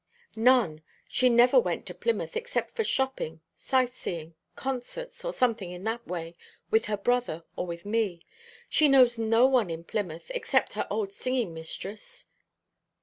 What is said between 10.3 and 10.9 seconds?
except her